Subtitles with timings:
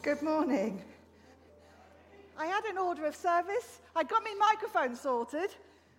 [0.00, 0.80] Good morning.
[2.38, 3.80] I had an order of service.
[3.96, 5.50] I got my microphone sorted,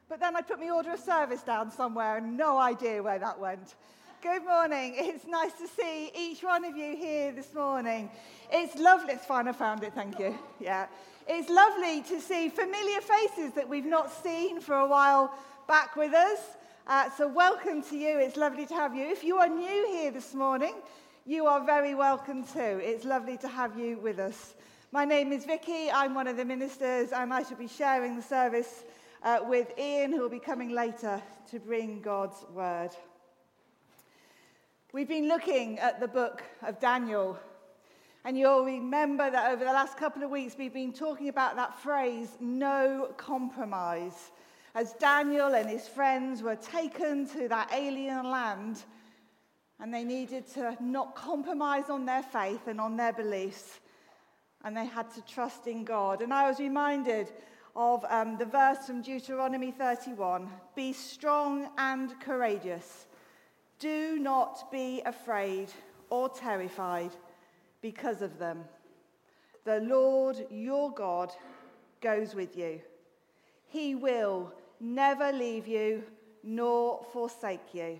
[0.07, 3.37] but then I put my order of service down somewhere and no idea where that
[3.37, 3.75] went.
[4.21, 4.93] Good morning.
[4.95, 8.09] It's nice to see each one of you here this morning.
[8.49, 9.15] It's lovely.
[9.15, 9.49] It's fine.
[9.49, 9.93] I found it.
[9.93, 10.33] Thank you.
[10.61, 10.87] Yeah.
[11.27, 15.33] It's lovely to see familiar faces that we've not seen for a while
[15.67, 16.39] back with us.
[16.87, 18.17] Uh, so, welcome to you.
[18.17, 19.03] It's lovely to have you.
[19.09, 20.73] If you are new here this morning,
[21.29, 22.81] you are very welcome too.
[22.81, 24.55] It's lovely to have you with us.
[24.91, 25.91] My name is Vicky.
[25.91, 28.83] I'm one of the ministers, and I shall be sharing the service
[29.21, 32.89] uh, with Ian, who will be coming later to bring God's word.
[34.91, 37.37] We've been looking at the book of Daniel,
[38.25, 41.77] and you'll remember that over the last couple of weeks we've been talking about that
[41.77, 44.31] phrase, no compromise.
[44.73, 48.83] As Daniel and his friends were taken to that alien land,
[49.79, 53.79] and they needed to not compromise on their faith and on their beliefs,
[54.63, 56.21] and they had to trust in God.
[56.21, 57.31] And I was reminded
[57.75, 63.07] of um, the verse from Deuteronomy 31 Be strong and courageous.
[63.79, 65.71] Do not be afraid
[66.09, 67.11] or terrified
[67.81, 68.65] because of them.
[69.63, 71.31] The Lord your God
[72.01, 72.81] goes with you.
[73.67, 76.03] He will never leave you
[76.43, 77.99] nor forsake you.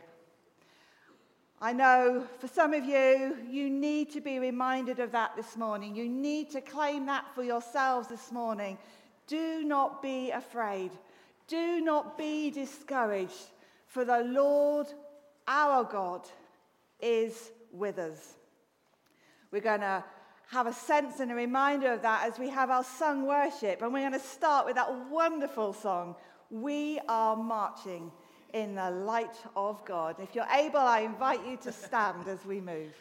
[1.62, 5.94] I know for some of you, you need to be reminded of that this morning.
[5.94, 8.78] You need to claim that for yourselves this morning.
[9.28, 10.92] Do not be afraid.
[11.50, 13.52] Do not be discouraged,
[13.88, 14.88] for the Lord
[15.50, 16.22] our God
[17.02, 18.36] is with us.
[19.52, 20.02] We're going to
[20.52, 23.82] have a sense and a reminder of that as we have our sung worship.
[23.82, 26.16] And we're going to start with that wonderful song,
[26.50, 28.14] We Are Marching
[28.54, 30.16] in the light of God.
[30.20, 32.94] If you're able, I invite you to stand as we move.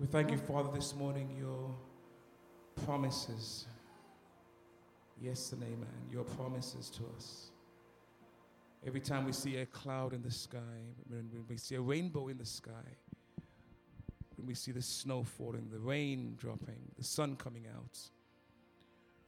[0.00, 1.74] We thank you, Father, this morning, your
[2.84, 3.66] promises
[5.20, 6.10] Yes and amen.
[6.10, 7.50] Your promises to us.
[8.86, 10.58] Every time we see a cloud in the sky,
[11.08, 12.70] when we see a rainbow in the sky,
[14.36, 17.98] when we see the snow falling, the rain dropping, the sun coming out,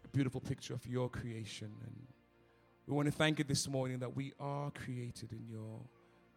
[0.05, 1.71] a beautiful picture of your creation.
[1.85, 1.97] And
[2.87, 5.81] we want to thank you this morning that we are created in your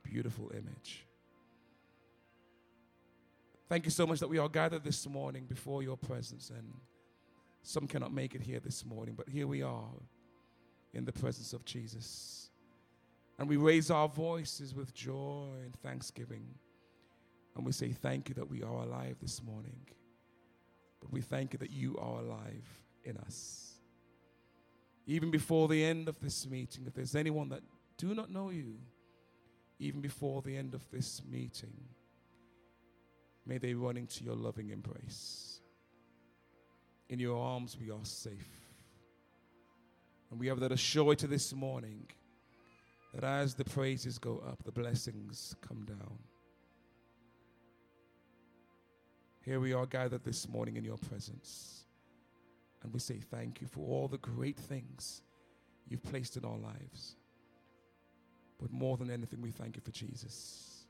[0.04, 1.06] beautiful image.
[3.68, 6.74] Thank you so much that we are gathered this morning before your presence and
[7.64, 9.94] some cannot make it here this morning, but here we are
[10.94, 12.50] in the presence of Jesus.
[13.38, 16.46] And we raise our voices with joy and thanksgiving.
[17.56, 19.80] And we say, Thank you that we are alive this morning.
[21.00, 22.68] But we thank you that you are alive
[23.06, 23.80] in us.
[25.08, 27.62] Even before the end of this meeting, if there's anyone that
[27.98, 28.76] do not know you,
[29.80, 31.74] even before the end of this meeting,
[33.46, 35.49] may they run into your loving embrace.
[37.10, 38.60] In your arms, we are safe.
[40.30, 42.06] And we have that assurance this morning
[43.14, 46.20] that as the praises go up, the blessings come down.
[49.44, 51.86] Here we are gathered this morning in your presence.
[52.84, 55.24] And we say thank you for all the great things
[55.88, 57.16] you've placed in our lives.
[58.62, 60.86] But more than anything, we thank you for Jesus.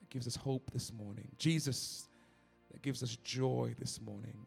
[0.00, 1.26] That gives us hope this morning.
[1.38, 2.06] Jesus,
[2.70, 4.46] that gives us joy this morning.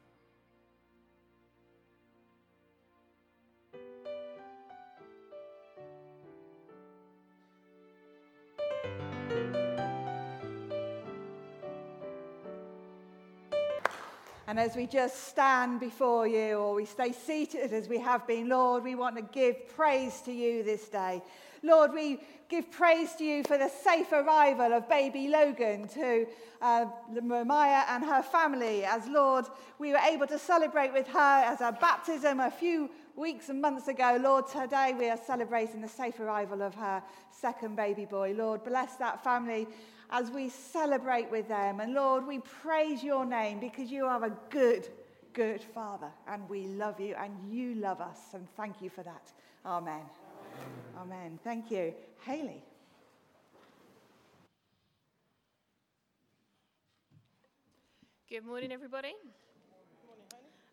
[14.51, 18.49] And as we just stand before you, or we stay seated as we have been,
[18.49, 21.21] Lord, we want to give praise to you this day.
[21.63, 26.27] Lord, we give praise to you for the safe arrival of baby Logan to
[26.61, 26.85] uh,
[27.21, 28.83] Maya and her family.
[28.83, 29.45] As Lord,
[29.79, 33.87] we were able to celebrate with her as a baptism a few weeks and months
[33.87, 34.17] ago.
[34.21, 38.33] Lord, today we are celebrating the safe arrival of her second baby boy.
[38.33, 39.67] Lord, bless that family
[40.11, 41.79] as we celebrate with them.
[41.79, 44.87] And Lord, we praise your name because you are a good,
[45.33, 46.11] good Father.
[46.27, 48.19] And we love you and you love us.
[48.33, 49.31] And thank you for that.
[49.65, 50.01] Amen.
[50.97, 51.13] Amen.
[51.13, 51.39] Amen.
[51.43, 51.93] Thank you.
[52.25, 52.63] Haley.
[58.29, 59.13] Good morning, everybody.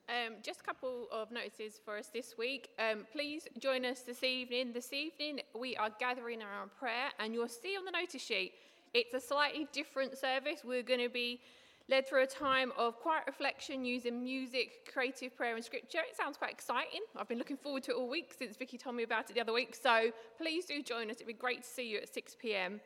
[0.09, 2.71] Um, just a couple of notices for us this week.
[2.79, 4.73] Um, please join us this evening.
[4.73, 8.55] This evening, we are gathering around prayer, and you'll see on the notice sheet,
[8.95, 10.63] it's a slightly different service.
[10.65, 11.43] We're going to be
[11.91, 15.99] led through a time of quiet reflection using music, creative prayer, and scripture.
[15.99, 17.03] It sounds quite exciting.
[17.15, 19.43] I've been looking forward to it all week since Vicky told me about it the
[19.43, 19.75] other week.
[19.75, 21.17] So please do join us.
[21.17, 22.81] It'd be great to see you at 6 p.m.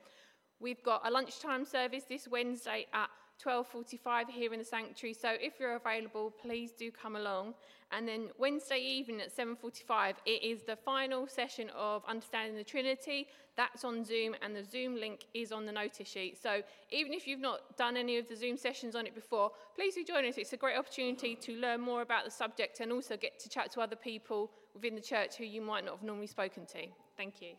[0.58, 3.10] We've got a lunchtime service this Wednesday at
[3.42, 5.14] 12:45 here in the sanctuary.
[5.14, 7.54] So if you're available, please do come along.
[7.90, 13.28] And then Wednesday evening at 7:45, it is the final session of Understanding the Trinity.
[13.54, 16.38] That's on Zoom, and the Zoom link is on the notice sheet.
[16.38, 19.94] So even if you've not done any of the Zoom sessions on it before, please
[19.94, 20.38] do join us.
[20.38, 23.70] It's a great opportunity to learn more about the subject and also get to chat
[23.72, 26.86] to other people within the church who you might not have normally spoken to.
[27.16, 27.56] Thank you.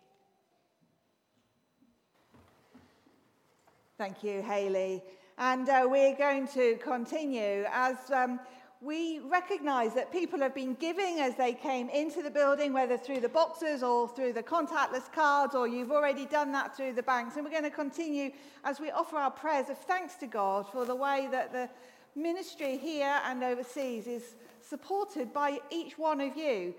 [3.99, 5.03] Thank you, Hayley.
[5.37, 8.39] And uh, we're going to continue as um,
[8.81, 13.21] we recognize that people have been giving as they came into the building, whether through
[13.21, 17.35] the boxes or through the contactless cards, or you've already done that through the banks.
[17.35, 18.31] And we're going to continue
[18.63, 21.69] as we offer our prayers of thanks to God for the way that the
[22.15, 26.75] ministry here and overseas is supported by each one of you.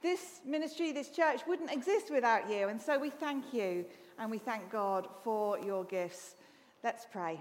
[0.00, 2.68] This ministry, this church wouldn't exist without you.
[2.68, 3.84] And so we thank you
[4.18, 6.36] and we thank God for your gifts.
[6.84, 7.40] Let's pray.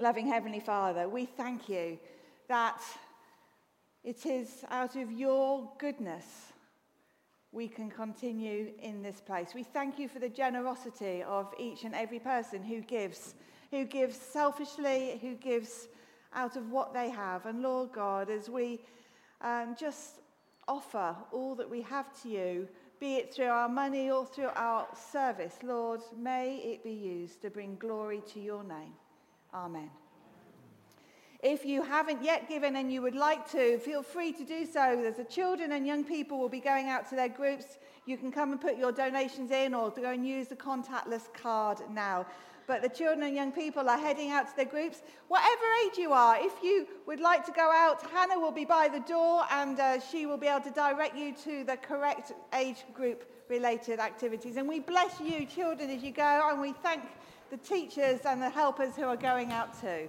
[0.00, 1.98] Loving Heavenly Father, we thank you
[2.48, 2.80] that
[4.02, 6.52] it is out of your goodness
[7.52, 9.50] we can continue in this place.
[9.54, 13.34] We thank you for the generosity of each and every person who gives,
[13.70, 15.88] who gives selfishly, who gives
[16.34, 17.44] out of what they have.
[17.44, 18.80] And Lord God, as we
[19.42, 20.20] um, just
[20.66, 22.68] offer all that we have to you,
[22.98, 27.50] be it through our money or through our service, Lord, may it be used to
[27.50, 28.94] bring glory to your name.
[29.54, 29.90] Amen.
[31.42, 34.96] If you haven't yet given and you would like to, feel free to do so.
[35.02, 37.78] There's the children and young people will be going out to their groups.
[38.06, 41.78] You can come and put your donations in or go and use the contactless card
[41.90, 42.26] now.
[42.68, 45.02] But the children and young people are heading out to their groups.
[45.26, 48.88] Whatever age you are, if you would like to go out, Hannah will be by
[48.88, 52.84] the door and uh, she will be able to direct you to the correct age
[52.94, 54.56] group related activities.
[54.56, 57.02] And we bless you, children, as you go, and we thank
[57.52, 60.08] the teachers and the helpers who are going out too.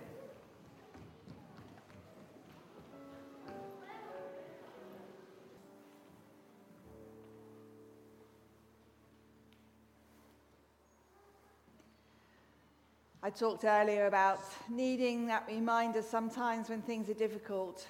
[13.22, 17.86] I talked earlier about needing that reminder sometimes when things are difficult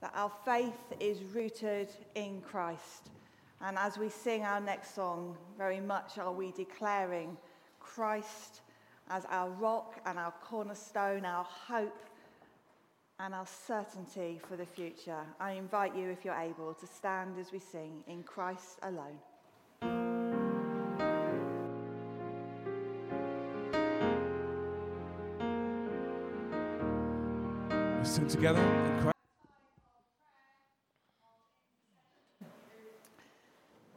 [0.00, 3.10] that our faith is rooted in Christ.
[3.60, 7.36] And as we sing our next song, very much are we declaring
[7.80, 8.60] Christ
[9.10, 12.04] as our rock and our cornerstone, our hope
[13.20, 15.20] and our certainty for the future.
[15.40, 19.18] I invite you, if you're able, to stand as we sing in Christ alone.
[27.98, 29.14] We sing together in Christ.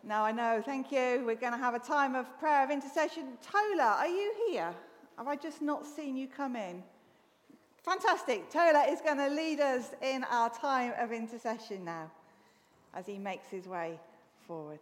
[0.04, 1.24] Now I know, thank you.
[1.26, 3.38] We're going to have a time of prayer of intercession.
[3.42, 4.74] Tola, are you here?
[5.18, 6.84] Have I just not seen you come in?
[7.84, 8.50] Fantastic.
[8.50, 12.12] Tola is going to lead us in our time of intercession now
[12.94, 14.00] as he makes his way
[14.48, 14.80] forward.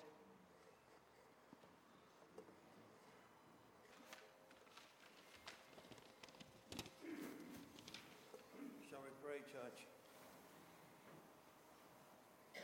[8.90, 9.86] Shall we pray, church?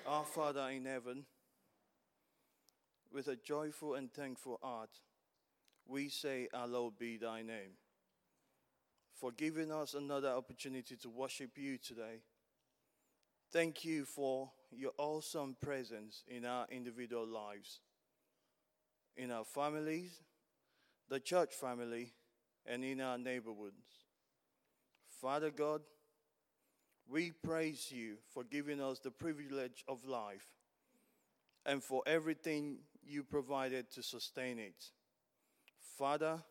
[0.05, 1.25] Our Father in heaven,
[3.13, 4.91] with a joyful and thankful heart,
[5.87, 7.77] we say, Hallowed be thy name,
[9.13, 12.21] for giving us another opportunity to worship you today.
[13.51, 17.79] Thank you for your awesome presence in our individual lives,
[19.15, 20.19] in our families,
[21.09, 22.13] the church family,
[22.65, 24.05] and in our neighborhoods.
[25.21, 25.81] Father God,
[27.07, 30.47] we praise you for giving us the privilege of life
[31.65, 34.91] and for everything you provided to sustain it.
[35.97, 36.43] Father,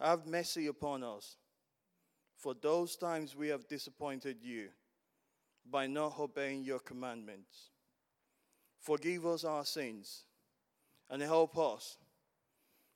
[0.00, 1.36] have mercy upon us
[2.44, 4.68] for those times we have disappointed you
[5.70, 7.70] by not obeying your commandments.
[8.82, 10.24] Forgive us our sins
[11.08, 11.96] and help us.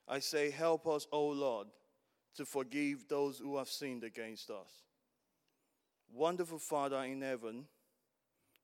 [0.07, 1.69] I say, help us, O Lord,
[2.37, 4.83] to forgive those who have sinned against us.
[6.13, 7.65] Wonderful Father in heaven,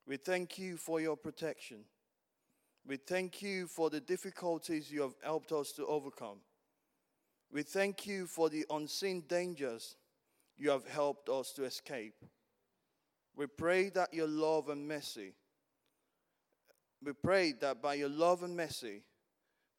[0.06, 1.78] we thank you for your protection.
[2.86, 6.38] We thank you for the difficulties you have helped us to overcome.
[7.50, 9.96] We thank you for the unseen dangers
[10.56, 12.14] you have helped us to escape.
[13.36, 15.32] We pray that your love and mercy,
[17.02, 19.02] we pray that by your love and mercy,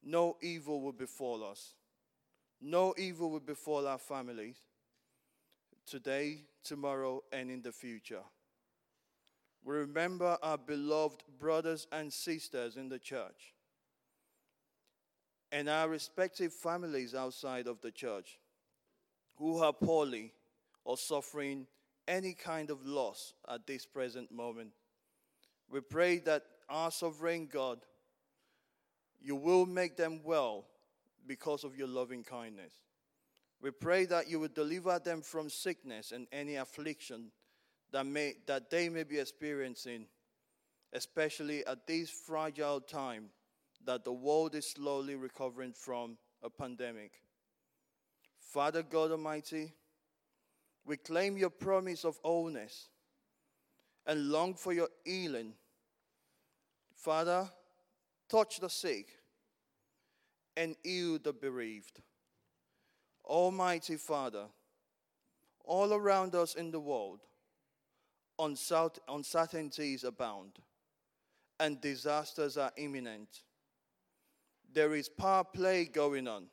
[0.02, 1.74] no evil will befall us.
[2.60, 4.56] No evil will befall our families
[5.86, 8.22] today, tomorrow, and in the future.
[9.66, 13.52] We remember our beloved brothers and sisters in the church
[15.50, 18.38] and our respective families outside of the church
[19.34, 20.32] who are poorly
[20.84, 21.66] or suffering
[22.06, 24.70] any kind of loss at this present moment.
[25.68, 27.80] We pray that our sovereign God,
[29.20, 30.66] you will make them well
[31.26, 32.72] because of your loving kindness.
[33.60, 37.32] We pray that you will deliver them from sickness and any affliction
[37.92, 40.06] that, may, that they may be experiencing,
[40.92, 43.30] especially at this fragile time
[43.84, 47.12] that the world is slowly recovering from a pandemic.
[48.38, 49.72] Father God Almighty,
[50.84, 52.88] we claim your promise of wholeness
[54.06, 55.52] and long for your healing.
[56.94, 57.48] Father,
[58.28, 59.08] touch the sick
[60.56, 62.00] and heal the bereaved.
[63.24, 64.46] Almighty Father,
[65.64, 67.20] all around us in the world,
[68.38, 70.58] uncertainties abound
[71.58, 73.42] and disasters are imminent.
[74.72, 76.46] There is power play going on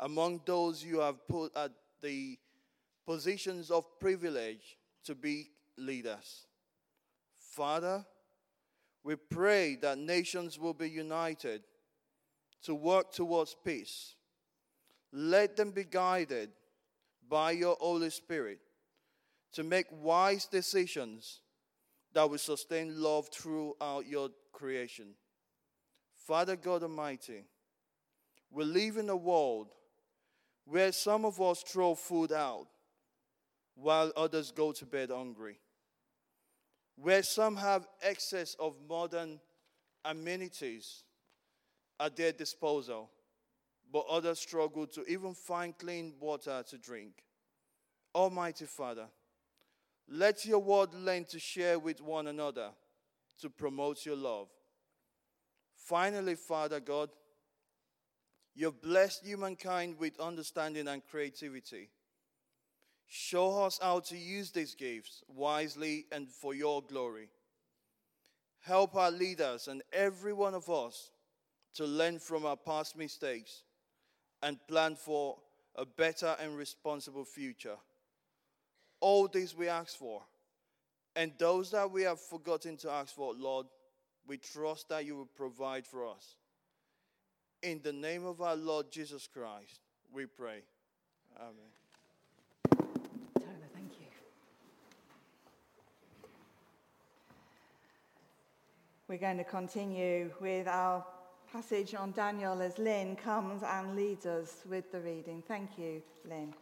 [0.00, 2.38] among those you have put at the
[3.06, 6.46] positions of privilege to be leaders.
[7.36, 8.04] Father,
[9.02, 11.62] we pray that nations will be united
[12.62, 14.14] to work towards peace.
[15.12, 16.50] Let them be guided
[17.28, 18.60] by your Holy Spirit
[19.52, 21.40] to make wise decisions
[22.12, 25.14] that will sustain love throughout your creation.
[26.26, 27.44] Father God Almighty,
[28.50, 29.68] we live in a world
[30.64, 32.66] where some of us throw food out
[33.74, 35.58] while others go to bed hungry,
[36.96, 39.40] where some have excess of modern
[40.04, 41.04] amenities
[42.00, 43.10] at their disposal,
[43.92, 47.22] but others struggle to even find clean water to drink.
[48.14, 49.06] Almighty Father,
[50.08, 52.70] let your word learn to share with one another
[53.40, 54.48] to promote your love.
[55.74, 57.10] Finally, Father God,
[58.58, 61.90] You've blessed humankind with understanding and creativity.
[63.06, 67.28] Show us how to use these gifts wisely and for your glory.
[68.58, 71.12] Help our leaders and every one of us
[71.74, 73.62] to learn from our past mistakes
[74.42, 75.36] and plan for
[75.76, 77.76] a better and responsible future.
[79.00, 80.22] All these we ask for.
[81.14, 83.66] And those that we have forgotten to ask for, Lord,
[84.26, 86.36] we trust that you will provide for us.
[87.62, 89.80] In the name of our Lord Jesus Christ,
[90.12, 90.62] we pray.
[91.36, 91.54] Amen.
[93.40, 94.06] Tyler, thank you.
[99.08, 101.04] We're going to continue with our
[101.52, 105.42] passage on Daniel as Lynn comes and leads us with the reading.
[105.48, 106.52] Thank you, Lynn.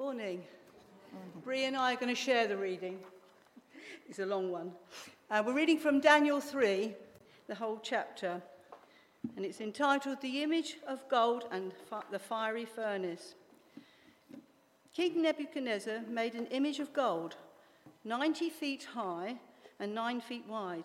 [0.00, 0.42] Morning.
[1.44, 3.00] Brie and I are going to share the reading.
[4.08, 4.72] It's a long one.
[5.30, 6.94] Uh, we're reading from Daniel 3,
[7.48, 8.40] the whole chapter,
[9.36, 11.72] and it's entitled The Image of Gold and
[12.10, 13.34] the Fiery Furnace.
[14.96, 17.36] King Nebuchadnezzar made an image of gold,
[18.04, 19.36] 90 feet high
[19.80, 20.84] and 9 feet wide,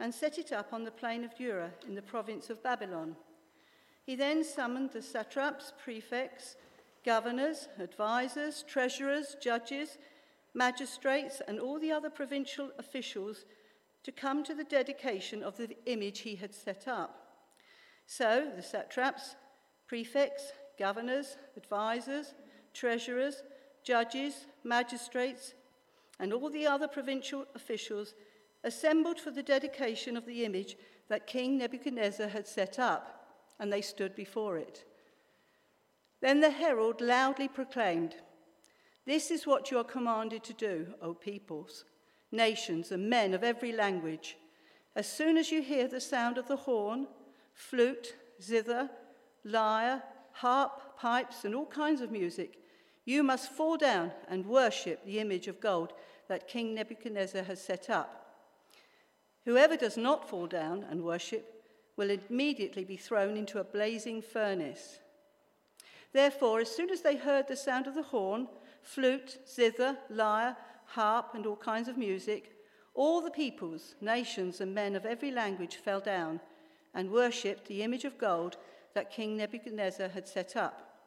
[0.00, 3.14] and set it up on the plain of Dura in the province of Babylon.
[4.06, 6.56] He then summoned the satraps, prefects,
[7.04, 9.98] governors, advisers, treasurers, judges,
[10.54, 13.44] magistrates, and all the other provincial officials
[14.02, 17.20] to come to the dedication of the image he had set up.
[18.06, 19.34] So the satraps,
[19.86, 22.34] prefects, governors, advisers,
[22.72, 23.42] treasurers,
[23.82, 25.54] judges, magistrates,
[26.20, 28.14] and all the other provincial officials
[28.62, 30.76] assembled for the dedication of the image
[31.08, 33.26] that King Nebuchadnezzar had set up,
[33.58, 34.84] and they stood before it.
[36.24, 38.14] Then the herald loudly proclaimed,
[39.04, 41.84] This is what you are commanded to do, O peoples,
[42.32, 44.38] nations, and men of every language.
[44.96, 47.08] As soon as you hear the sound of the horn,
[47.52, 48.88] flute, zither,
[49.44, 50.02] lyre,
[50.32, 52.56] harp, pipes, and all kinds of music,
[53.04, 55.92] you must fall down and worship the image of gold
[56.28, 58.38] that King Nebuchadnezzar has set up.
[59.44, 61.66] Whoever does not fall down and worship
[61.98, 65.00] will immediately be thrown into a blazing furnace.
[66.14, 68.46] Therefore, as soon as they heard the sound of the horn,
[68.82, 70.56] flute, zither, lyre,
[70.86, 72.52] harp, and all kinds of music,
[72.94, 76.40] all the peoples, nations, and men of every language fell down
[76.94, 78.56] and worshipped the image of gold
[78.94, 81.00] that King Nebuchadnezzar had set up.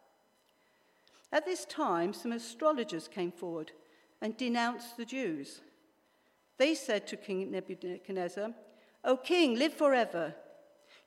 [1.31, 3.71] At this time, some astrologers came forward
[4.21, 5.61] and denounced the Jews.
[6.57, 8.51] They said to King Nebuchadnezzar,
[9.05, 10.35] O king, live forever.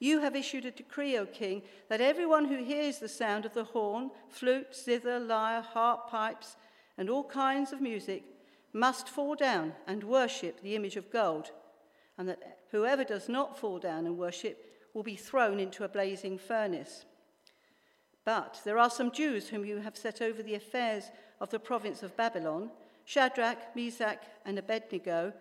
[0.01, 3.65] You have issued a decree, O king, that everyone who hears the sound of the
[3.65, 6.57] horn, flute, zither, lyre, harp, pipes,
[6.97, 8.25] and all kinds of music
[8.73, 11.51] must fall down and worship the image of gold,
[12.17, 16.39] and that whoever does not fall down and worship will be thrown into a blazing
[16.39, 17.05] furnace.
[18.25, 22.03] But there are some Jews whom you have set over the affairs of the province
[22.03, 22.71] of Babylon
[23.05, 25.33] Shadrach, Meshach, and Abednego,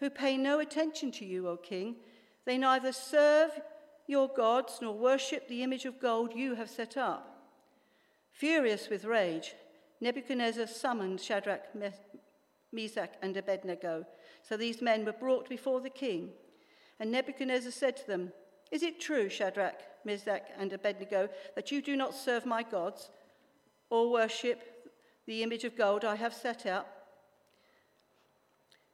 [0.00, 1.96] who pay no attention to you, O king.
[2.44, 3.50] They neither serve
[4.12, 7.48] your gods nor worship the image of gold you have set up.
[8.30, 9.54] Furious with rage,
[10.00, 11.64] Nebuchadnezzar summoned Shadrach,
[12.72, 14.04] Meshach, and Abednego.
[14.42, 16.30] So these men were brought before the king.
[17.00, 18.32] And Nebuchadnezzar said to them,
[18.70, 23.10] Is it true, Shadrach, Meshach, and Abednego, that you do not serve my gods
[23.90, 24.90] or worship
[25.26, 27.08] the image of gold I have set up?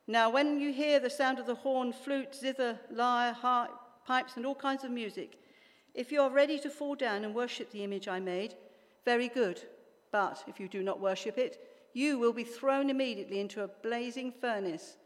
[0.07, 4.47] Now, when you hear the sound of the horn, flute, zither, lyre, harp, pipes, and
[4.47, 5.39] all kinds of music,
[5.95, 8.55] if you are ready to fall down and worship the image I made,
[9.05, 9.61] very good.
[10.11, 11.61] But if you do not worship it,
[11.93, 14.97] you will be thrown immediately into a blazing furnace.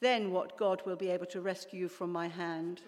[0.00, 2.82] Then what God will be able to rescue you from my hand?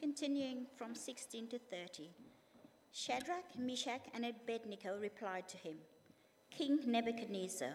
[0.00, 2.10] Continuing from 16 to 30.
[2.92, 5.76] Shadrach, Meshach, and Abednego replied to him,
[6.50, 7.74] King Nebuchadnezzar,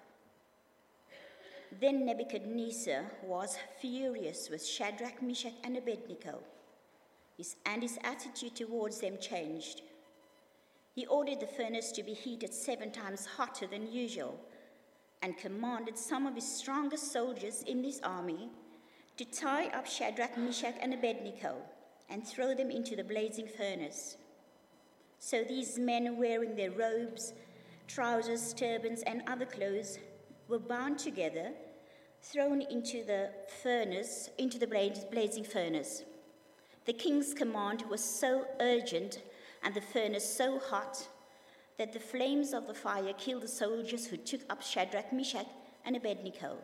[1.79, 6.39] Then Nebuchadnezzar was furious with Shadrach, Meshach, and Abednego,
[7.37, 9.81] his, and his attitude towards them changed.
[10.93, 14.37] He ordered the furnace to be heated seven times hotter than usual
[15.21, 18.49] and commanded some of his strongest soldiers in his army
[19.17, 21.55] to tie up Shadrach, Meshach, and Abednego
[22.09, 24.17] and throw them into the blazing furnace.
[25.19, 27.33] So these men, wearing their robes,
[27.87, 29.99] trousers, turbans, and other clothes,
[30.51, 31.53] were bound together,
[32.21, 33.29] thrown into the
[33.63, 36.03] furnace, into the blazing furnace.
[36.85, 39.21] The king's command was so urgent
[39.63, 41.07] and the furnace so hot
[41.77, 45.47] that the flames of the fire killed the soldiers who took up Shadrach, Meshach,
[45.85, 46.57] and Abednego.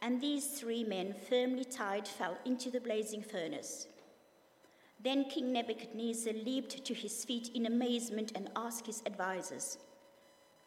[0.00, 3.86] And these three men, firmly tied, fell into the blazing furnace.
[4.98, 9.76] Then King Nebuchadnezzar leaped to his feet in amazement and asked his advisers,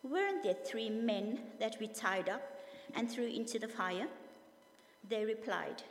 [0.04, 2.42] Weren't there three men that we tied up
[2.94, 4.08] and threw into the fire?
[5.10, 5.82] They replied,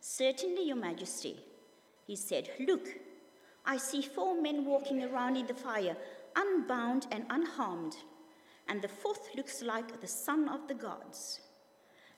[0.00, 1.38] Certainly, Your Majesty.
[2.06, 2.88] He said, Look,
[3.66, 5.94] I see four men walking around in the fire,
[6.36, 7.96] unbound and unharmed,
[8.66, 11.40] and the fourth looks like the son of the gods.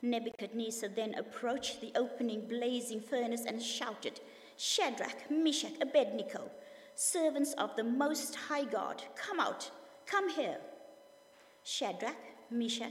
[0.03, 4.21] Nebuchadnezzar then approached the opening blazing furnace and shouted,
[4.57, 6.51] Shadrach, Meshach, Abednego,
[6.95, 9.71] servants of the Most High God, come out,
[10.07, 10.59] come here.
[11.71, 12.17] Shadrach,
[12.51, 12.91] Meshach,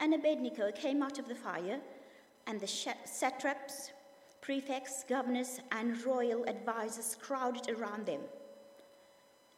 [0.00, 1.78] and Abednego came out of the fire,
[2.46, 3.90] and the satraps,
[4.40, 8.20] prefects, governors, and royal advisers crowded around them.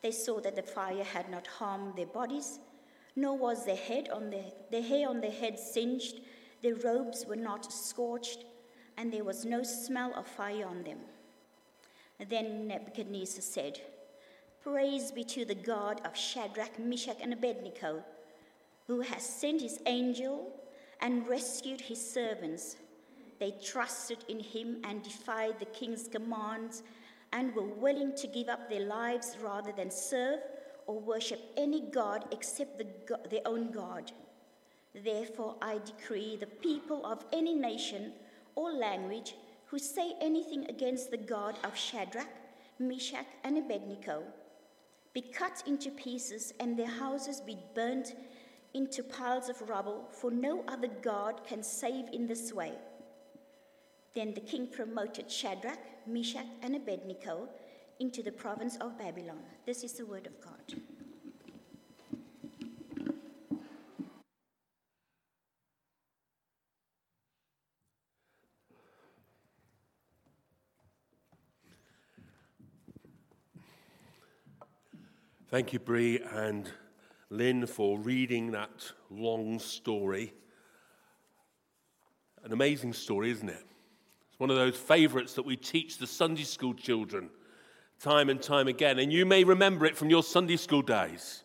[0.02, 2.58] They saw that the fire had not harmed their bodies,
[3.14, 6.20] nor was their, head on their, their hair on their heads singed,
[6.60, 8.44] their robes were not scorched,
[8.96, 10.98] and there was no smell of fire on them.
[12.28, 13.80] Then Nebuchadnezzar said,
[14.64, 18.02] Praise be to the God of Shadrach, Meshach, and Abednego,
[18.88, 20.50] who has sent his angel
[21.00, 22.76] and rescued his servants.
[23.38, 26.82] They trusted in him and defied the king's commands
[27.32, 30.40] and were willing to give up their lives rather than serve
[30.86, 32.86] or worship any god except the
[33.30, 34.10] their own God.
[34.94, 38.12] Therefore, I decree the people of any nation
[38.54, 39.34] or language
[39.66, 42.26] who say anything against the God of Shadrach,
[42.78, 44.22] Meshach, and Abednego
[45.18, 48.14] be cut into pieces and their houses be burnt
[48.74, 52.72] into piles of rubble, for no other God can save in this way.
[54.14, 57.48] Then the king promoted Shadrach, Meshach, and Abednego
[58.00, 59.40] into the province of Babylon.
[59.66, 60.80] This is the word of God.
[75.50, 76.70] Thank you, Bree, and
[77.30, 80.32] Lynn, for reading that long story.
[82.44, 83.66] An amazing story, isn't it?
[84.30, 87.30] It's one of those favorites that we teach the Sunday school children
[88.00, 88.98] time and time again.
[88.98, 91.42] And you may remember it from your Sunday school days.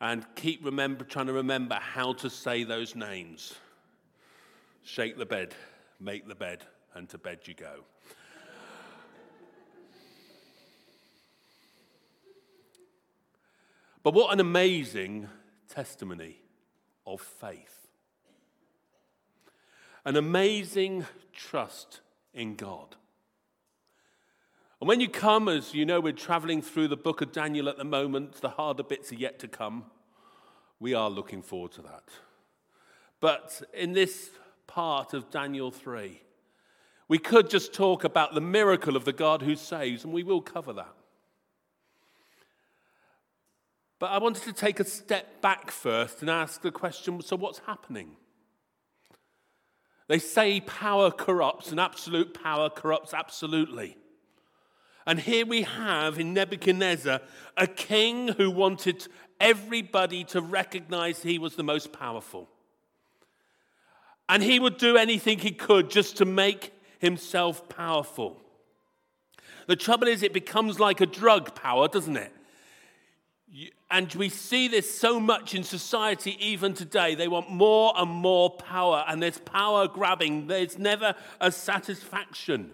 [0.00, 3.54] And keep remember, trying to remember how to say those names.
[4.82, 5.54] Shake the bed,
[6.00, 6.64] make the bed,
[6.94, 7.84] and to bed you go.
[14.02, 15.28] But what an amazing
[15.68, 16.36] testimony
[17.06, 17.88] of faith.
[20.04, 22.00] An amazing trust
[22.34, 22.96] in God.
[24.80, 27.78] And when you come, as you know, we're traveling through the book of Daniel at
[27.78, 29.84] the moment, the harder bits are yet to come.
[30.80, 32.02] We are looking forward to that.
[33.20, 34.30] But in this
[34.66, 36.20] part of Daniel 3,
[37.06, 40.40] we could just talk about the miracle of the God who saves, and we will
[40.40, 40.96] cover that.
[44.02, 47.60] But I wanted to take a step back first and ask the question so, what's
[47.68, 48.16] happening?
[50.08, 53.96] They say power corrupts, and absolute power corrupts absolutely.
[55.06, 57.20] And here we have in Nebuchadnezzar
[57.56, 59.06] a king who wanted
[59.40, 62.48] everybody to recognize he was the most powerful.
[64.28, 68.42] And he would do anything he could just to make himself powerful.
[69.68, 72.32] The trouble is, it becomes like a drug power, doesn't it?
[73.92, 77.14] And we see this so much in society even today.
[77.14, 82.72] They want more and more power, and there's power grabbing, there's never a satisfaction.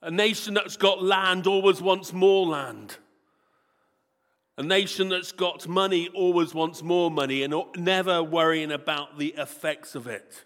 [0.00, 2.98] A nation that's got land always wants more land.
[4.56, 9.96] A nation that's got money always wants more money and never worrying about the effects
[9.96, 10.44] of it.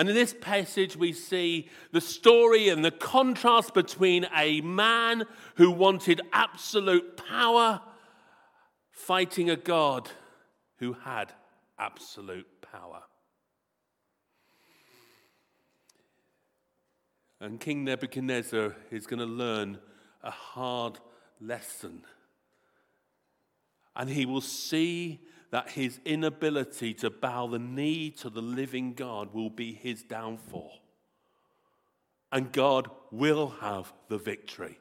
[0.00, 5.70] And in this passage, we see the story and the contrast between a man who
[5.70, 7.82] wanted absolute power
[8.92, 10.08] fighting a God
[10.78, 11.34] who had
[11.78, 13.02] absolute power.
[17.38, 19.76] And King Nebuchadnezzar is going to learn
[20.22, 20.98] a hard
[21.42, 22.06] lesson.
[23.94, 29.34] And he will see that his inability to bow the knee to the living God
[29.34, 30.72] will be his downfall.
[32.30, 34.78] And God will have the victory.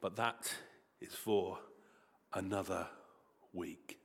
[0.00, 0.52] But that
[1.00, 1.58] is for
[2.34, 2.86] another
[3.54, 3.98] week.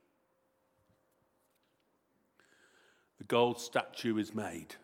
[3.17, 4.75] The gold statue is made.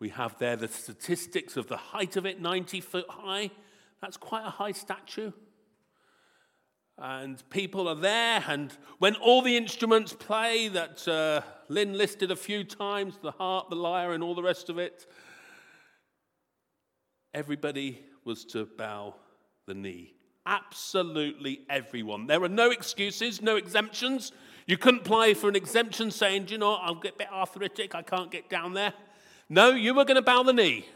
[0.00, 3.50] We have there the statistics of the height of it 90 foot high.
[4.00, 5.30] That's quite a high statue
[7.02, 8.44] and people are there.
[8.46, 13.68] And when all the instruments play that uh, Lynn listed a few times the harp,
[13.68, 15.06] the lyre, and all the rest of it
[17.34, 19.14] everybody was to bow
[19.66, 20.14] the knee.
[20.44, 22.26] Absolutely everyone.
[22.26, 24.32] There are no excuses, no exemptions.
[24.66, 28.02] You couldn't apply for an exemption saying, you know, I'll get a bit arthritic, I
[28.02, 28.92] can't get down there.
[29.48, 30.86] No, you were going to bow the knee.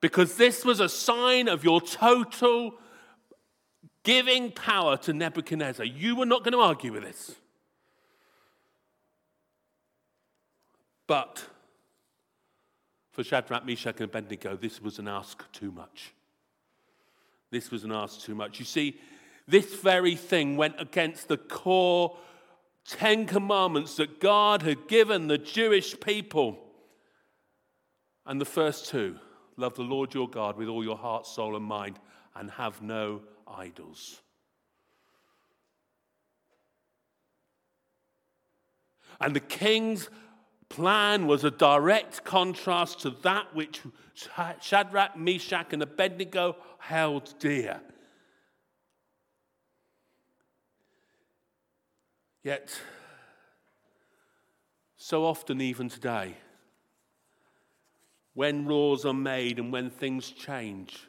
[0.00, 2.74] Because this was a sign of your total
[4.06, 5.84] giving power to Nebuchadnezzar.
[5.84, 7.34] You were not going to argue with this.
[11.08, 11.44] But
[13.10, 16.12] for Shadrach, Meshach, and Abednego, this was an ask too much.
[17.50, 18.60] This was an ask too much.
[18.60, 18.96] You see,
[19.48, 22.16] this very thing went against the core
[22.84, 26.60] Ten Commandments that God had given the Jewish people.
[28.24, 29.18] And the first two
[29.56, 31.98] love the Lord your God with all your heart, soul, and mind,
[32.36, 34.20] and have no idols.
[39.20, 40.10] And the king's
[40.68, 43.82] plan was a direct contrast to that which
[44.60, 47.80] Shadrach, Meshach, and Abednego held dear.
[52.42, 52.80] Yet,
[54.96, 56.36] so often, even today,
[58.34, 61.08] when laws are made and when things change,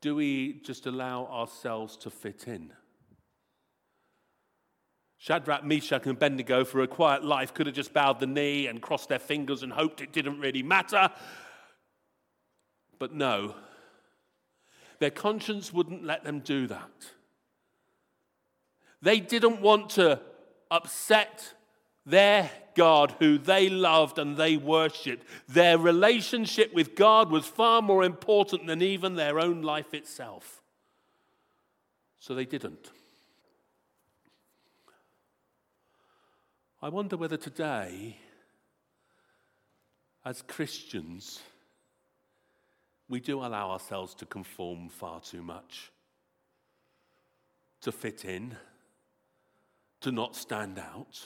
[0.00, 2.72] do we just allow ourselves to fit in?
[5.18, 8.82] Shadrach, Meshach, and Abednego, for a quiet life, could have just bowed the knee and
[8.82, 11.10] crossed their fingers and hoped it didn't really matter.
[12.98, 13.54] But no,
[14.98, 17.12] their conscience wouldn't let them do that.
[19.02, 20.20] They didn't want to
[20.70, 21.54] upset
[22.04, 25.26] their God, who they loved and they worshipped.
[25.48, 30.62] Their relationship with God was far more important than even their own life itself.
[32.20, 32.90] So they didn't.
[36.80, 38.18] I wonder whether today,
[40.24, 41.40] as Christians,
[43.08, 45.90] we do allow ourselves to conform far too much,
[47.80, 48.56] to fit in,
[50.00, 51.24] to not stand out.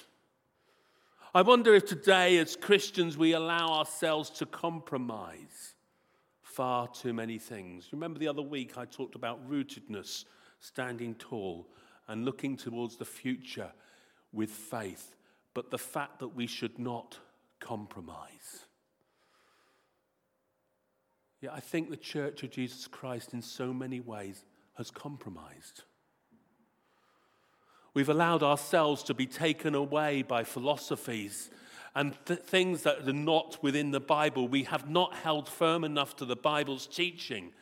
[1.32, 5.74] I wonder if today, as Christians, we allow ourselves to compromise
[6.42, 7.88] far too many things.
[7.92, 10.24] Remember the other week I talked about rootedness,
[10.58, 11.68] standing tall,
[12.08, 13.70] and looking towards the future
[14.32, 15.14] with faith,
[15.54, 17.16] but the fact that we should not
[17.60, 18.66] compromise.
[21.40, 25.84] Yeah, I think the Church of Jesus Christ, in so many ways, has compromised.
[27.92, 31.50] We've allowed ourselves to be taken away by philosophies
[31.94, 34.46] and th- things that are not within the Bible.
[34.46, 37.52] We have not held firm enough to the Bible's teaching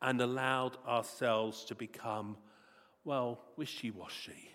[0.00, 2.36] and allowed ourselves to become,
[3.04, 4.50] well, wishy washy.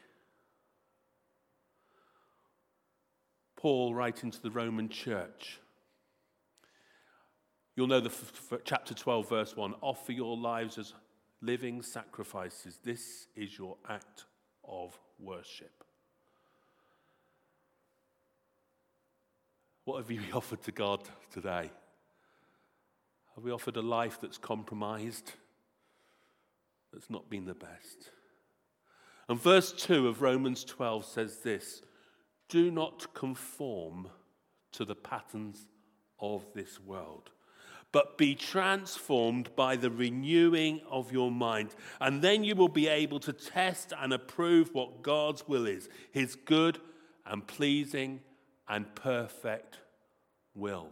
[3.58, 5.60] Paul, writing to the Roman church,
[7.76, 10.94] you'll know the f- f- chapter 12, verse 1 offer your lives as
[11.42, 12.80] living sacrifices.
[12.84, 14.26] This is your act
[14.68, 15.84] of worship.
[19.86, 21.72] What have you offered to God today?
[23.36, 25.34] Have we offered a life that's compromised,
[26.92, 28.12] that's not been the best?
[29.28, 31.82] And verse 2 of Romans 12 says this
[32.50, 34.10] Do not conform
[34.74, 35.68] to the patterns
[36.20, 37.32] of this world
[37.92, 41.76] but be transformed by the renewing of your mind.
[42.00, 46.36] And then you will be able to test and approve what God's will is his
[46.36, 46.80] good
[47.26, 48.22] and pleasing
[48.68, 49.80] and perfect
[50.56, 50.90] will.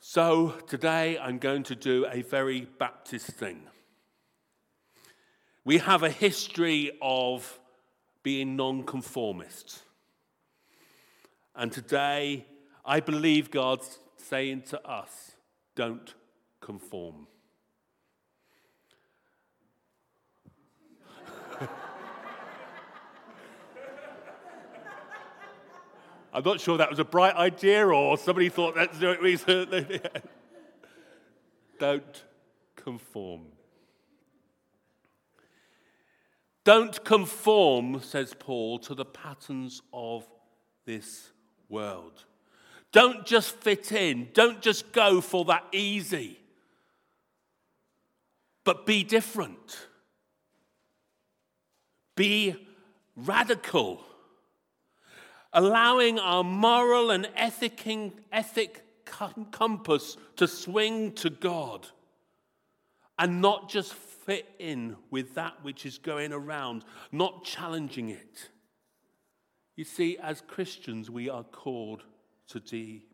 [0.00, 3.62] So today I'm going to do a very Baptist thing.
[5.64, 7.58] We have a history of
[8.22, 9.82] being nonconformists.
[11.54, 12.46] And today
[12.88, 15.32] I believe God's saying to us,
[15.76, 16.14] don't
[16.58, 17.26] conform.
[26.32, 29.68] I'm not sure that was a bright idea or somebody thought that's the reason.
[31.78, 32.24] Don't
[32.74, 33.48] conform.
[36.64, 40.26] Don't conform, says Paul, to the patterns of
[40.86, 41.32] this
[41.68, 42.24] world.
[42.92, 44.28] Don't just fit in.
[44.32, 46.38] Don't just go for that easy.
[48.64, 49.86] But be different.
[52.16, 52.56] Be
[53.16, 54.02] radical.
[55.52, 57.86] Allowing our moral and ethic,
[58.32, 58.84] ethic
[59.50, 61.86] compass to swing to God
[63.18, 68.50] and not just fit in with that which is going around, not challenging it.
[69.74, 72.04] You see, as Christians, we are called
[72.48, 72.60] to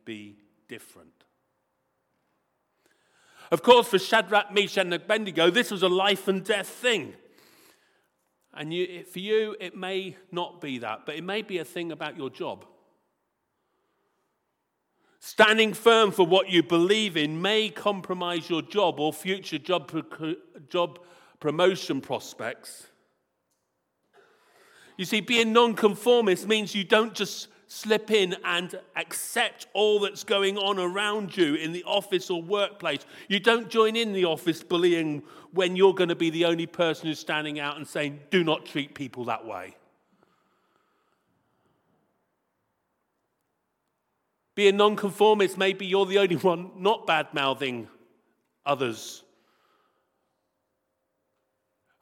[0.05, 0.37] be
[0.69, 1.25] different.
[3.51, 7.15] Of course, for Shadrach, Meshach, and Abednego, this was a life and death thing.
[8.55, 11.93] And you, for you, it may not be that, but it may be a thing
[11.93, 12.65] about your job.
[15.19, 19.91] Standing firm for what you believe in may compromise your job or future job,
[20.69, 20.99] job
[21.41, 22.87] promotion prospects.
[24.97, 30.57] You see, being nonconformist means you don't just slip in and accept all that's going
[30.57, 33.05] on around you in the office or workplace.
[33.29, 35.23] You don't join in the office bullying
[35.53, 38.65] when you're going to be the only person who's standing out and saying, do not
[38.67, 39.75] treat people that way.
[44.55, 47.89] Being nonconformist, maybe you're the only one not bad mouthing
[48.65, 49.24] others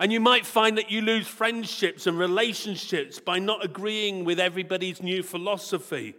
[0.03, 5.01] and you might find that you lose friendships and relationships by not agreeing with everybody's
[5.01, 6.17] new philosophy.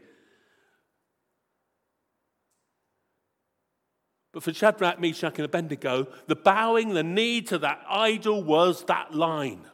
[4.32, 9.14] But for Shadrach, Meshach, and Abednego, the bowing, the knee to that idol was that
[9.14, 9.66] line.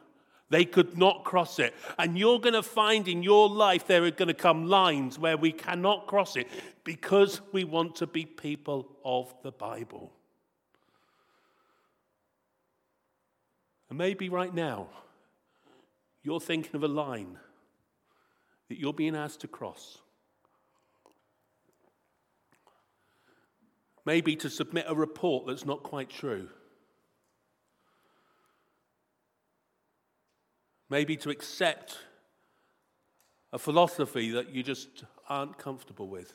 [0.49, 1.75] They could not cross it.
[1.99, 5.37] And you're going to find in your life there are going to come lines where
[5.37, 6.47] we cannot cross it
[6.83, 10.11] because we want to be people of the Bible.
[13.89, 14.87] And maybe right now,
[16.23, 17.37] you're thinking of a line
[18.69, 19.97] that you're being asked to cross.
[24.05, 26.49] Maybe to submit a report that's not quite true.
[30.89, 31.97] Maybe to accept
[33.51, 36.33] a philosophy that you just aren't comfortable with.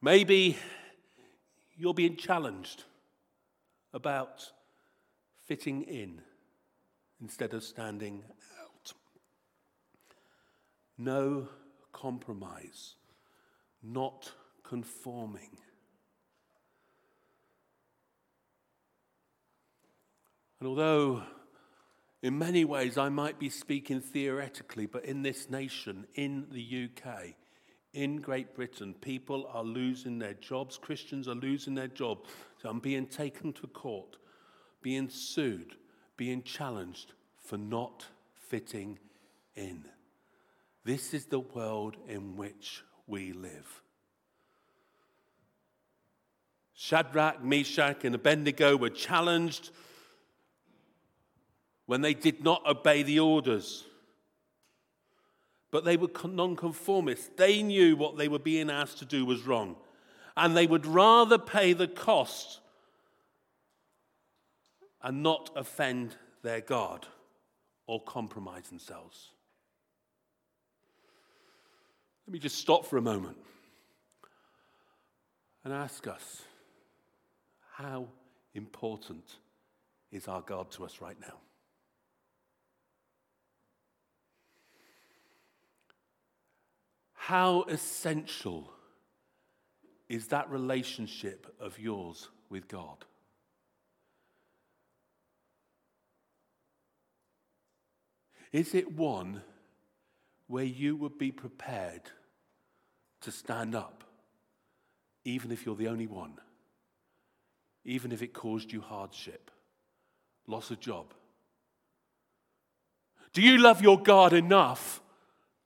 [0.00, 0.56] Maybe
[1.76, 2.84] you're being challenged
[3.96, 4.52] about
[5.46, 6.20] fitting in
[7.20, 8.22] instead of standing
[8.62, 8.92] out.
[10.98, 11.48] No
[11.92, 12.96] compromise,
[13.82, 14.30] not
[14.62, 15.56] conforming.
[20.60, 21.22] And although
[22.22, 27.34] in many ways I might be speaking theoretically, but in this nation, in the UK,
[27.94, 32.28] in Great Britain, people are losing their jobs, Christians are losing their jobs.
[32.66, 34.16] I'm being taken to court,
[34.82, 35.76] being sued,
[36.16, 38.98] being challenged for not fitting
[39.54, 39.84] in.
[40.84, 43.82] This is the world in which we live.
[46.74, 49.70] Shadrach, Meshach, and Abednego were challenged
[51.86, 53.84] when they did not obey the orders.
[55.70, 57.30] But they were nonconformists.
[57.36, 59.76] They knew what they were being asked to do was wrong.
[60.36, 62.60] And they would rather pay the cost
[65.02, 67.06] and not offend their God
[67.86, 69.30] or compromise themselves.
[72.26, 73.36] Let me just stop for a moment
[75.64, 76.42] and ask us
[77.76, 78.08] how
[78.54, 79.24] important
[80.10, 81.34] is our God to us right now?
[87.14, 88.70] How essential
[90.08, 93.04] is that relationship of yours with God?
[98.52, 99.42] Is it one
[100.46, 102.02] where you would be prepared
[103.22, 104.04] to stand up,
[105.24, 106.34] even if you're the only one,
[107.84, 109.50] even if it caused you hardship,
[110.46, 111.12] loss of job?
[113.32, 115.02] Do you love your God enough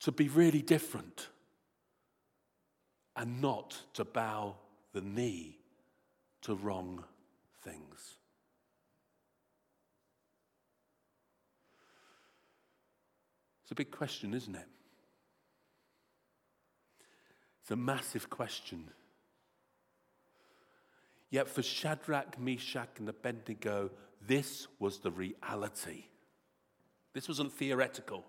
[0.01, 1.29] to be really different?
[3.21, 4.55] And not to bow
[4.95, 5.59] the knee
[6.41, 7.05] to wrong
[7.63, 8.15] things.
[13.63, 14.67] It's a big question, isn't it?
[17.61, 18.89] It's a massive question.
[21.29, 23.91] Yet for Shadrach, Meshach, and Abednego,
[24.27, 26.05] this was the reality.
[27.13, 28.25] This wasn't theoretical.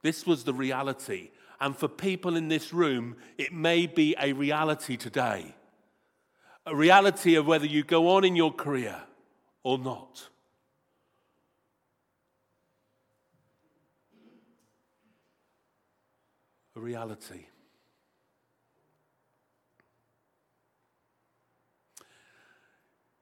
[0.00, 1.28] This was the reality.
[1.62, 5.54] And for people in this room, it may be a reality today.
[6.66, 9.00] A reality of whether you go on in your career
[9.62, 10.28] or not.
[16.74, 17.46] A reality.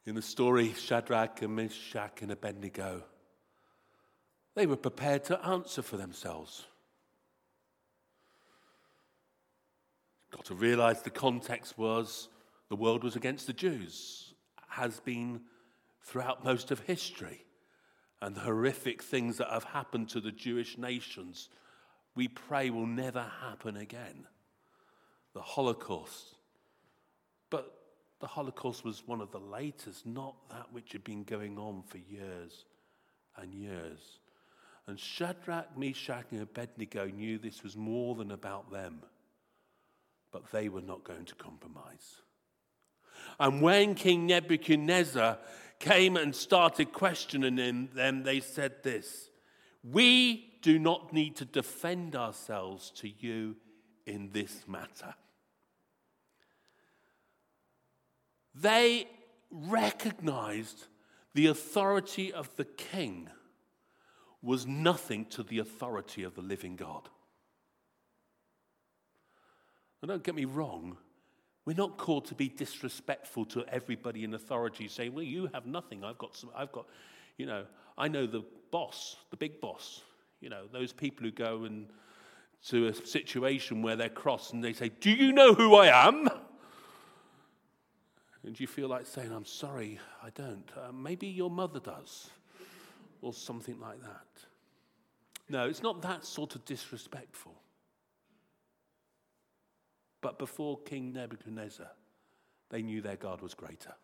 [0.06, 3.02] In the story, Shadrach and Meshach and Abednego,
[4.54, 6.64] they were prepared to answer for themselves.
[10.30, 12.28] Got to realize the context was
[12.68, 14.34] the world was against the Jews,
[14.68, 15.40] has been
[16.02, 17.44] throughout most of history.
[18.22, 21.48] And the horrific things that have happened to the Jewish nations,
[22.14, 24.26] we pray will never happen again.
[25.34, 26.36] The Holocaust.
[27.48, 27.72] But
[28.20, 31.98] the Holocaust was one of the latest, not that which had been going on for
[31.98, 32.66] years
[33.36, 34.18] and years.
[34.86, 39.02] And Shadrach, Meshach, and Abednego knew this was more than about them
[40.32, 42.22] but they were not going to compromise.
[43.38, 45.38] And when King Nebuchadnezzar
[45.78, 49.30] came and started questioning them, they said this
[49.82, 53.56] We do not need to defend ourselves to you
[54.06, 55.14] in this matter.
[58.54, 59.08] They
[59.50, 60.86] recognized
[61.34, 63.28] the authority of the king
[64.42, 67.08] was nothing to the authority of the living God.
[70.02, 70.96] And don't get me wrong,
[71.64, 76.04] we're not called to be disrespectful to everybody in authority, saying, well, you have nothing.
[76.04, 76.86] I've got some, I've got,
[77.36, 77.64] you know,
[77.98, 80.02] I know the boss, the big boss,
[80.40, 81.86] you know, those people who go and
[82.68, 86.28] to a situation where they're cross and they say, Do you know who I am?
[88.42, 90.70] And you feel like saying, I'm sorry, I don't.
[90.74, 92.30] Uh, maybe your mother does,
[93.20, 94.26] or something like that.
[95.48, 97.59] No, it's not that sort of disrespectful.
[100.20, 101.90] But before King Nebuchadnezzar,
[102.70, 103.94] they knew their God was greater.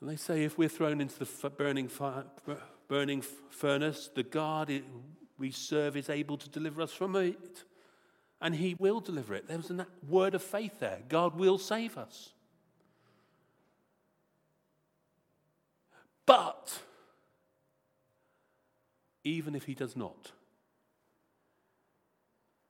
[0.00, 2.24] And they say if we're thrown into the burning, fire,
[2.88, 4.82] burning furnace, the God
[5.38, 7.64] we serve is able to deliver us from it.
[8.40, 9.46] And he will deliver it.
[9.46, 10.98] There was a word of faith there.
[11.08, 12.32] God will save us.
[16.26, 16.80] But
[19.22, 20.32] even if he does not,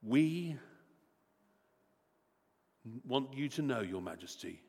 [0.02, 0.56] we
[3.06, 4.60] want you to know, Your Majesty,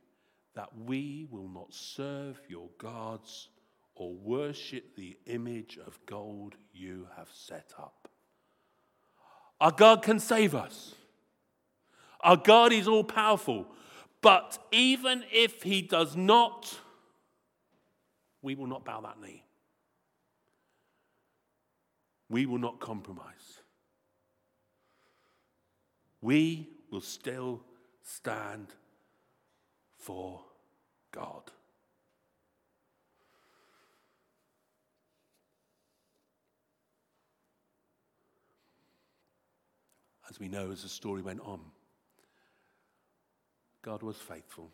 [0.56, 3.50] that we will not serve your gods
[3.96, 8.08] or worship the image of gold you have set up.
[9.60, 10.94] Our God can save us.
[12.22, 13.68] Our God is all powerful.
[14.22, 16.80] But even if he does not,
[18.42, 19.44] we will not bow that knee.
[22.30, 23.63] We will not compromise.
[26.24, 27.60] We will still
[28.02, 28.68] stand
[29.98, 30.40] for
[31.12, 31.52] God.
[40.30, 41.60] As we know, as the story went on,
[43.82, 44.72] God was faithful.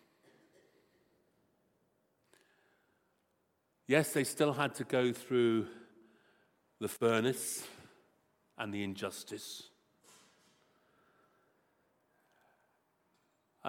[3.88, 5.66] Yes, they still had to go through
[6.80, 7.68] the furnace
[8.56, 9.69] and the injustice.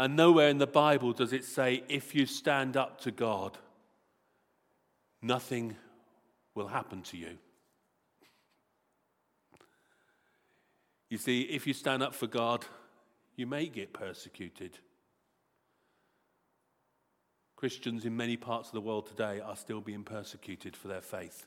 [0.01, 3.59] And nowhere in the Bible does it say, if you stand up to God,
[5.21, 5.77] nothing
[6.55, 7.37] will happen to you.
[11.11, 12.65] You see, if you stand up for God,
[13.37, 14.79] you may get persecuted.
[17.55, 21.45] Christians in many parts of the world today are still being persecuted for their faith.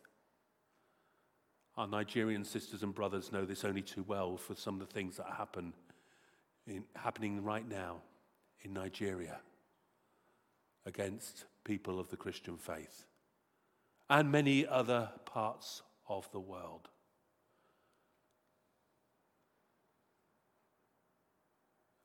[1.76, 5.18] Our Nigerian sisters and brothers know this only too well for some of the things
[5.18, 5.74] that happen
[6.68, 8.04] in, happening right now
[8.64, 9.40] in Nigeria
[10.86, 13.06] against people of the Christian faith
[14.10, 16.90] and many other parts of the world.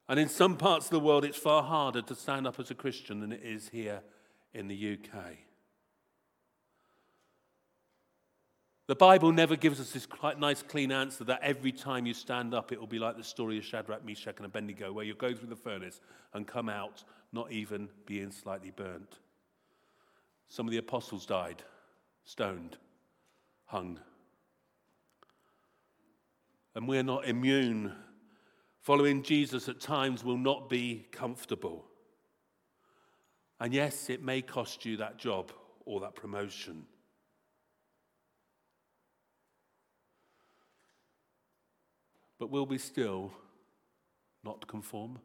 [0.08, 2.74] And in some parts of the world, it's far harder to stand up as a
[2.74, 4.00] Christian than it is here
[4.54, 5.47] in the UK.
[8.88, 12.54] The Bible never gives us this quite nice, clean answer that every time you stand
[12.54, 15.34] up, it will be like the story of Shadrach, Meshach, and Abednego, where you go
[15.34, 16.00] through the furnace
[16.32, 19.18] and come out not even being slightly burnt.
[20.48, 21.62] Some of the apostles died,
[22.24, 22.78] stoned,
[23.66, 24.00] hung.
[26.74, 27.92] And we're not immune.
[28.80, 31.84] Following Jesus at times will not be comfortable.
[33.60, 35.52] And yes, it may cost you that job
[35.84, 36.86] or that promotion.
[42.38, 43.32] But will we still
[44.44, 45.18] not conform?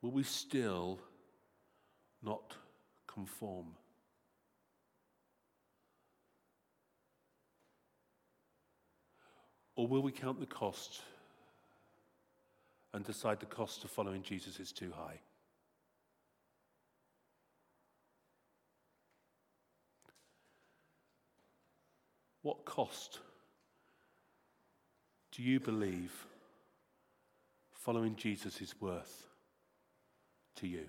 [0.00, 0.98] Will we still
[2.22, 2.54] not
[3.06, 3.66] conform?
[9.76, 11.02] Or will we count the cost
[12.92, 15.20] and decide the cost of following Jesus is too high?
[22.42, 23.20] What cost
[25.34, 26.26] do you believe
[27.72, 29.26] following Jesus is worth
[30.56, 30.86] to you?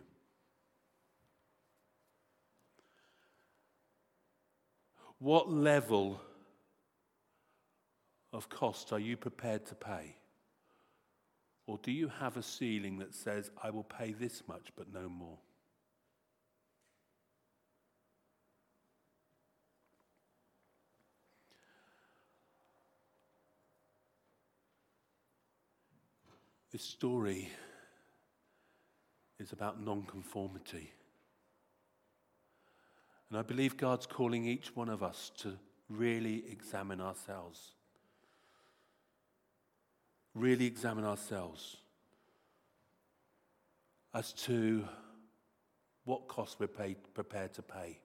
[5.17, 6.21] What level
[8.31, 10.15] of cost are you prepared to pay?
[11.65, 15.09] Or do you have a ceiling that says, I will pay this much but no
[15.09, 15.39] more?
[26.75, 27.49] This story
[29.39, 30.91] is about nonconformity.
[33.29, 35.53] And I believe God's calling each one of us to
[35.89, 37.75] really examine ourselves.
[40.33, 41.77] Really examine ourselves
[44.13, 44.83] as to
[46.03, 47.99] what cost we're paid, prepared to pay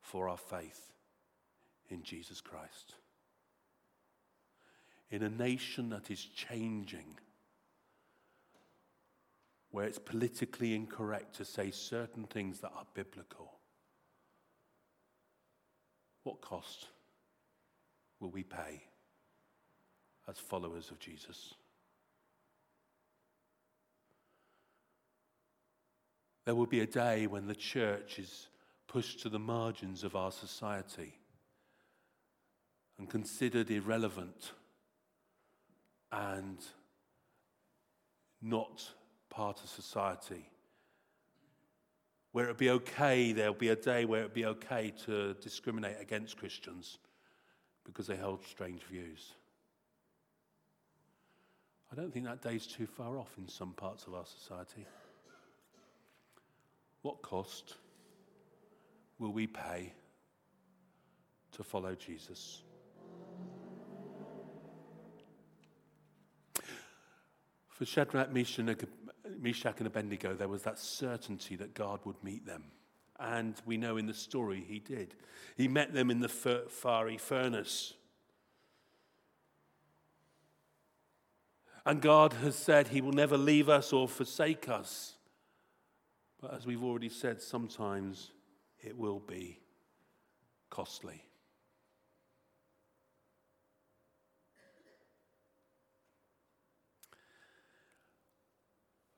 [0.00, 0.94] for our faith
[1.90, 2.94] in Jesus Christ.
[5.10, 7.18] In a nation that is changing
[9.72, 13.54] where it's politically incorrect to say certain things that are biblical.
[16.24, 16.86] What cost
[18.20, 18.82] will we pay
[20.28, 21.54] as followers of Jesus?
[26.44, 28.48] There will be a day when the church is
[28.86, 31.14] pushed to the margins of our society
[32.98, 34.52] and considered irrelevant
[36.10, 36.58] and
[38.42, 38.92] not
[39.32, 40.48] part of society.
[42.32, 46.36] Where it'd be okay, there'll be a day where it'd be okay to discriminate against
[46.36, 46.98] Christians
[47.84, 49.32] because they held strange views.
[51.90, 54.86] I don't think that day's too far off in some parts of our society.
[57.02, 57.76] What cost
[59.18, 59.92] will we pay
[61.52, 62.62] to follow Jesus?
[67.68, 68.64] For Shadrach, Meshach,
[69.42, 72.64] Meshach and Abednego, there was that certainty that God would meet them
[73.18, 75.14] And we know in the story he did.
[75.56, 77.94] He met them in the fiery furnace.
[81.86, 85.14] And God has said he will never leave us or forsake us.
[86.40, 88.32] But as we've already said, sometimes
[88.80, 89.60] it will be
[90.70, 91.24] costly.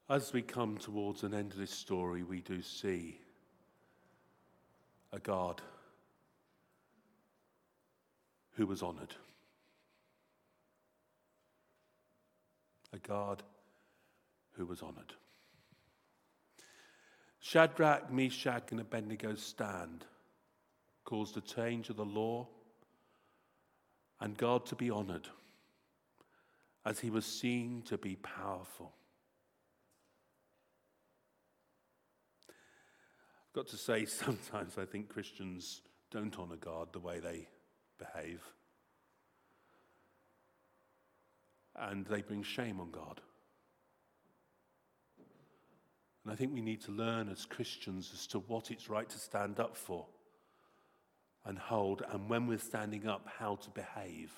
[0.09, 3.21] As we come towards an end of this story, we do see
[5.13, 5.63] a God
[8.53, 9.15] who was honored.
[12.93, 13.43] A God
[14.53, 15.15] who was honored.
[17.41, 20.05] Shadrach, Meshach, and Abednego's stand
[21.05, 22.47] caused a change of the law
[24.21, 25.29] and God to be honored
[26.85, 28.93] as he was seen to be powerful.
[33.55, 35.81] Got to say, sometimes I think Christians
[36.11, 37.49] don't honor God the way they
[37.99, 38.43] behave.
[41.77, 43.21] And they bring shame on God.
[46.25, 49.19] And I think we need to learn as Christians as to what it's right to
[49.19, 50.07] stand up for
[51.45, 54.33] and hold, and when we're standing up, how to behave.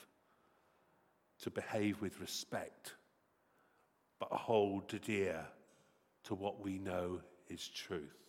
[1.43, 2.95] To behave with respect,
[4.19, 5.45] but hold dear
[6.25, 8.26] to what we know is truth.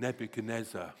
[0.00, 0.94] Nebuchadnezzar,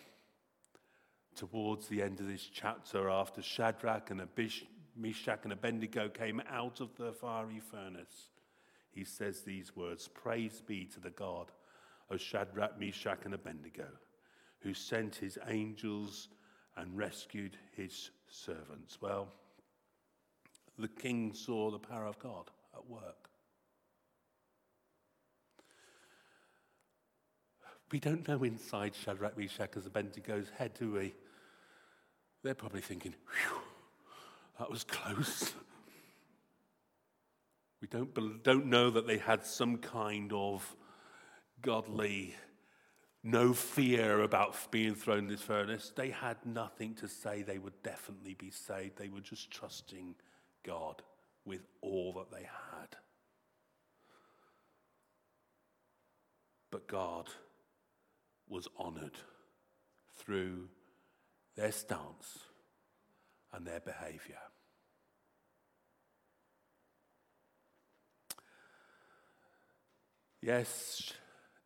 [1.34, 6.80] towards the end of this chapter, after Shadrach and Abish, Meshach and Abednego came out
[6.80, 8.28] of the fiery furnace,
[8.90, 11.50] he says these words Praise be to the God
[12.10, 13.86] of Shadrach, Meshach, and Abednego,
[14.58, 16.28] who sent his angels
[16.76, 19.00] and rescued his servants.
[19.00, 19.28] Well,
[20.78, 23.30] the king saw the power of God at work.
[27.92, 31.14] We don't know inside Shadrach, Meshach, and Abednego's head, do we?
[32.42, 33.14] They're probably thinking,
[34.58, 35.52] that was close.
[37.80, 40.76] We don't, don't know that they had some kind of
[41.62, 42.36] godly,
[43.24, 45.92] no fear about being thrown in this furnace.
[45.94, 48.98] They had nothing to say they would definitely be saved.
[48.98, 50.14] They were just trusting
[50.64, 51.02] God
[51.44, 52.96] with all that they had.
[56.70, 57.28] But God
[58.50, 59.16] was honored
[60.18, 60.68] through
[61.56, 62.40] their stance
[63.52, 64.38] and their behavior.
[70.42, 71.12] Yes,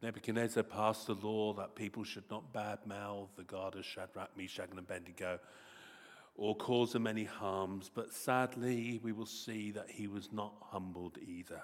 [0.03, 4.79] Nebuchadnezzar passed a law that people should not badmouth the God of Shadrach, Meshach, and
[4.79, 5.39] Abednego
[6.37, 11.19] or cause them any harms, but sadly, we will see that he was not humbled
[11.25, 11.63] either.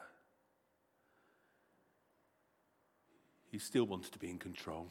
[3.50, 4.88] He still wanted to be in control.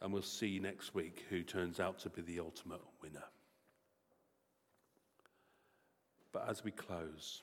[0.00, 3.24] And we'll see next week who turns out to be the ultimate winner.
[6.32, 7.42] But as we close,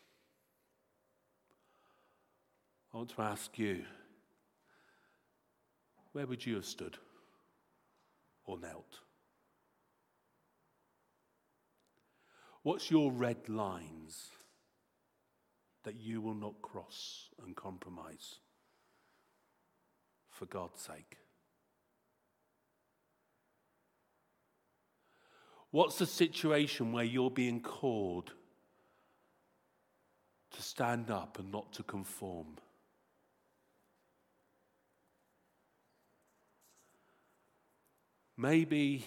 [2.94, 3.84] I want to ask you
[6.14, 6.98] where would you have stood
[8.46, 9.00] or knelt?
[12.64, 14.30] What's your red lines
[15.84, 18.36] that you will not cross and compromise
[20.30, 21.18] for God's sake?
[25.76, 28.32] What's the situation where you're being called
[30.52, 32.48] to stand up and not to conform?
[38.38, 39.06] Maybe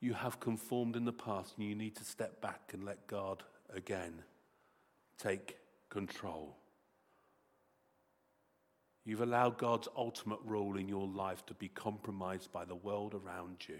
[0.00, 3.44] you have conformed in the past and you need to step back and let God
[3.72, 4.24] again
[5.16, 5.58] take
[5.90, 6.56] control.
[9.04, 13.58] You've allowed God's ultimate rule in your life to be compromised by the world around
[13.68, 13.78] you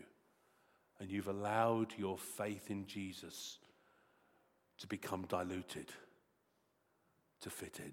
[1.00, 3.58] and you've allowed your faith in Jesus
[4.78, 5.90] to become diluted
[7.40, 7.92] to fit in.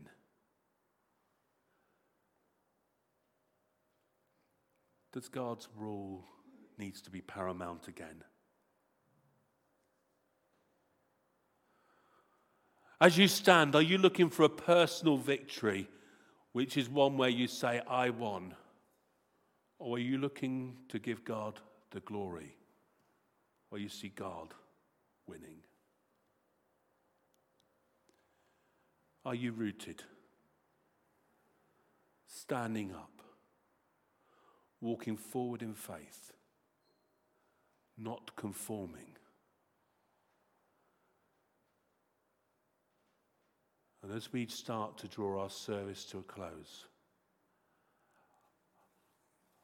[5.14, 6.26] Does God's rule
[6.78, 8.24] needs to be paramount again?
[13.00, 15.88] As you stand, are you looking for a personal victory,
[16.52, 18.54] which is one where you say, I won?
[19.80, 21.60] Or are you looking to give God
[21.92, 22.57] the glory?
[23.70, 24.54] Where you see God
[25.28, 25.60] winning?
[29.26, 30.04] Are you rooted?
[32.28, 33.22] Standing up,
[34.80, 36.32] walking forward in faith,
[37.98, 39.18] not conforming.
[44.02, 46.86] And as we start to draw our service to a close,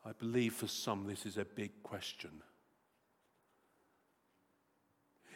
[0.05, 2.31] I believe for some this is a big question.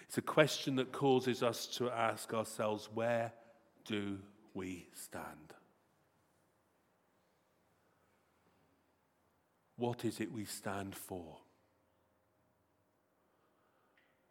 [0.07, 3.33] It's a question that causes us to ask ourselves where
[3.85, 4.17] do
[4.53, 5.53] we stand?
[9.75, 11.37] What is it we stand for?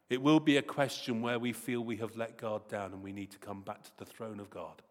[0.09, 3.11] It will be a question where we feel we have let God down and we
[3.11, 4.81] need to come back to the throne of God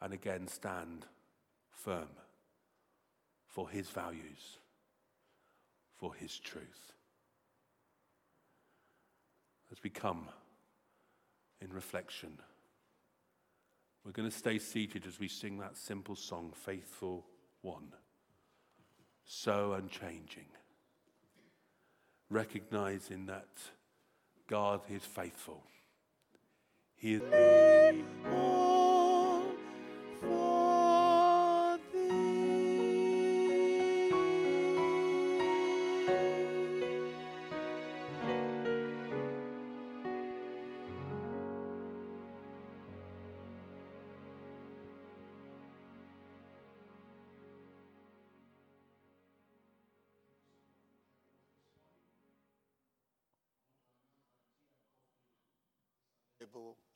[0.00, 1.06] and again stand
[1.70, 2.08] firm
[3.46, 4.58] for His values,
[5.98, 6.95] for His truth.
[9.70, 10.28] As we come
[11.60, 12.38] in reflection,
[14.04, 17.26] we're going to stay seated as we sing that simple song, Faithful
[17.62, 17.92] One,
[19.24, 20.46] so unchanging
[22.30, 23.48] recognizing that
[24.48, 25.62] God is faithful.
[26.96, 27.22] He is.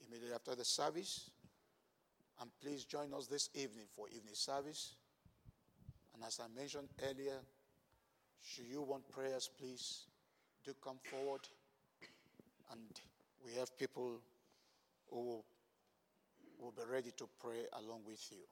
[0.06, 1.30] Immediately after the service.
[2.40, 4.94] And please join us this evening for evening service.
[6.14, 7.38] And as I mentioned earlier,
[8.42, 10.04] should you want prayers, please
[10.64, 11.42] do come forward.
[12.72, 12.80] And
[13.44, 14.20] we have people
[15.10, 15.42] who
[16.60, 18.44] will be ready to pray along with you.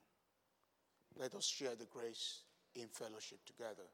[1.17, 2.41] Let us share the grace
[2.75, 3.87] in fellowship together.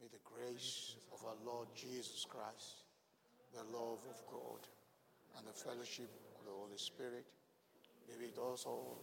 [0.00, 2.84] May the grace of our Lord Jesus Christ,
[3.52, 4.66] the love of God,
[5.36, 7.24] and the fellowship of the Holy Spirit
[8.06, 8.98] be with us all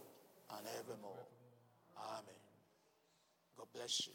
[0.56, 1.26] and evermore.
[1.98, 2.42] Amen.
[3.56, 4.12] God bless you.